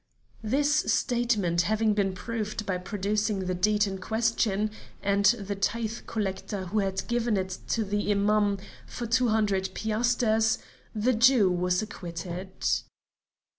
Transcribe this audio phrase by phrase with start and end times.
[0.41, 4.71] This statement having been proved by producing the deed in question,
[5.03, 10.57] and the tithe collector who had given it to the Imam for two hundred piasters,
[10.95, 12.49] the Jew was acquitted.